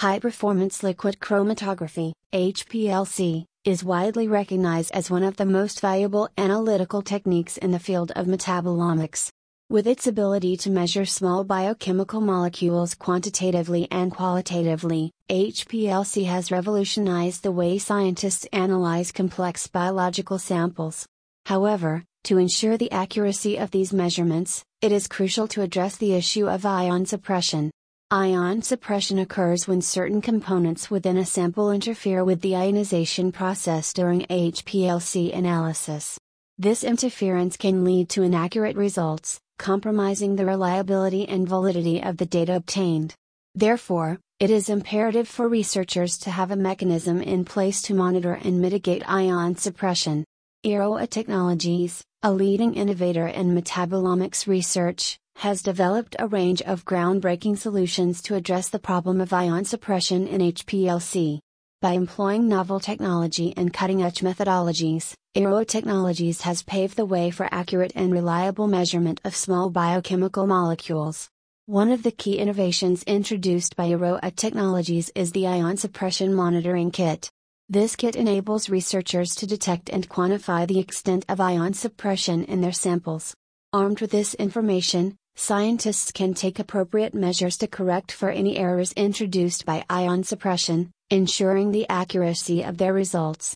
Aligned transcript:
High 0.00 0.18
performance 0.18 0.82
liquid 0.82 1.18
chromatography, 1.20 2.14
HPLC, 2.32 3.44
is 3.66 3.84
widely 3.84 4.28
recognized 4.28 4.92
as 4.92 5.10
one 5.10 5.22
of 5.22 5.36
the 5.36 5.44
most 5.44 5.80
valuable 5.80 6.30
analytical 6.38 7.02
techniques 7.02 7.58
in 7.58 7.70
the 7.70 7.78
field 7.78 8.10
of 8.16 8.26
metabolomics. 8.26 9.28
With 9.68 9.86
its 9.86 10.06
ability 10.06 10.56
to 10.56 10.70
measure 10.70 11.04
small 11.04 11.44
biochemical 11.44 12.22
molecules 12.22 12.94
quantitatively 12.94 13.88
and 13.90 14.10
qualitatively, 14.10 15.10
HPLC 15.28 16.24
has 16.24 16.50
revolutionized 16.50 17.42
the 17.42 17.52
way 17.52 17.76
scientists 17.76 18.46
analyze 18.54 19.12
complex 19.12 19.66
biological 19.66 20.38
samples. 20.38 21.04
However, 21.44 22.04
to 22.24 22.38
ensure 22.38 22.78
the 22.78 22.90
accuracy 22.90 23.58
of 23.58 23.70
these 23.70 23.92
measurements, 23.92 24.64
it 24.80 24.92
is 24.92 25.06
crucial 25.08 25.46
to 25.48 25.60
address 25.60 25.98
the 25.98 26.14
issue 26.14 26.48
of 26.48 26.64
ion 26.64 27.04
suppression. 27.04 27.70
Ion 28.12 28.60
suppression 28.60 29.20
occurs 29.20 29.68
when 29.68 29.80
certain 29.80 30.20
components 30.20 30.90
within 30.90 31.16
a 31.16 31.24
sample 31.24 31.70
interfere 31.70 32.24
with 32.24 32.40
the 32.40 32.56
ionization 32.56 33.30
process 33.30 33.92
during 33.92 34.22
HPLC 34.22 35.32
analysis. 35.32 36.18
This 36.58 36.82
interference 36.82 37.56
can 37.56 37.84
lead 37.84 38.08
to 38.08 38.24
inaccurate 38.24 38.74
results, 38.74 39.38
compromising 39.60 40.34
the 40.34 40.44
reliability 40.44 41.28
and 41.28 41.48
validity 41.48 42.02
of 42.02 42.16
the 42.16 42.26
data 42.26 42.56
obtained. 42.56 43.14
Therefore, 43.54 44.18
it 44.40 44.50
is 44.50 44.68
imperative 44.68 45.28
for 45.28 45.48
researchers 45.48 46.18
to 46.18 46.32
have 46.32 46.50
a 46.50 46.56
mechanism 46.56 47.22
in 47.22 47.44
place 47.44 47.80
to 47.82 47.94
monitor 47.94 48.32
and 48.42 48.60
mitigate 48.60 49.08
ion 49.08 49.54
suppression. 49.54 50.24
IROA 50.66 51.08
Technologies, 51.08 52.02
a 52.24 52.32
leading 52.32 52.74
innovator 52.74 53.28
in 53.28 53.54
metabolomics 53.54 54.48
research, 54.48 55.16
has 55.40 55.62
developed 55.62 56.14
a 56.18 56.26
range 56.26 56.60
of 56.62 56.84
groundbreaking 56.84 57.56
solutions 57.56 58.20
to 58.20 58.34
address 58.34 58.68
the 58.68 58.78
problem 58.78 59.22
of 59.22 59.32
ion 59.32 59.64
suppression 59.64 60.28
in 60.28 60.42
HPLC. 60.42 61.38
By 61.80 61.92
employing 61.92 62.46
novel 62.46 62.78
technology 62.78 63.54
and 63.56 63.72
cutting 63.72 64.02
edge 64.02 64.20
methodologies, 64.20 65.14
IROA 65.34 65.66
Technologies 65.66 66.42
has 66.42 66.62
paved 66.62 66.96
the 66.96 67.06
way 67.06 67.30
for 67.30 67.48
accurate 67.50 67.92
and 67.94 68.12
reliable 68.12 68.68
measurement 68.68 69.18
of 69.24 69.34
small 69.34 69.70
biochemical 69.70 70.46
molecules. 70.46 71.30
One 71.64 71.90
of 71.90 72.02
the 72.02 72.12
key 72.12 72.36
innovations 72.36 73.02
introduced 73.04 73.76
by 73.76 73.88
IROA 73.88 74.36
Technologies 74.36 75.10
is 75.14 75.32
the 75.32 75.46
Ion 75.46 75.78
Suppression 75.78 76.34
Monitoring 76.34 76.90
Kit. 76.90 77.30
This 77.66 77.96
kit 77.96 78.14
enables 78.14 78.68
researchers 78.68 79.34
to 79.36 79.46
detect 79.46 79.88
and 79.88 80.06
quantify 80.06 80.68
the 80.68 80.80
extent 80.80 81.24
of 81.30 81.40
ion 81.40 81.72
suppression 81.72 82.44
in 82.44 82.60
their 82.60 82.72
samples. 82.72 83.32
Armed 83.72 84.00
with 84.00 84.10
this 84.10 84.34
information, 84.34 85.16
scientists 85.36 86.12
can 86.12 86.34
take 86.34 86.58
appropriate 86.58 87.14
measures 87.14 87.56
to 87.58 87.66
correct 87.66 88.12
for 88.12 88.30
any 88.30 88.56
errors 88.56 88.92
introduced 88.92 89.64
by 89.64 89.84
ion 89.88 90.22
suppression, 90.22 90.90
ensuring 91.10 91.70
the 91.70 91.88
accuracy 91.88 92.62
of 92.62 92.76
their 92.78 92.92
results. 92.92 93.48